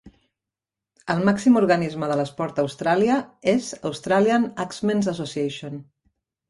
El 1.15 1.21
màxim 1.29 1.59
organisme 1.61 2.09
de 2.13 2.17
l'esport 2.21 2.63
a 2.63 2.67
Austràlia 2.69 3.21
és 3.55 3.71
Australian 3.95 4.53
Axemen's 4.69 5.13
Association. 5.17 5.81